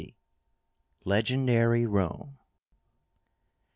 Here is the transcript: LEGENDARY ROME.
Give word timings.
LEGENDARY 1.05 1.85
ROME. 1.85 2.39